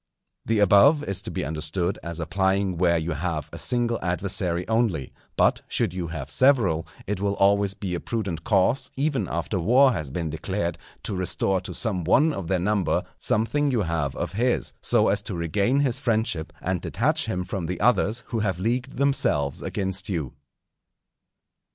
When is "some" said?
11.75-12.03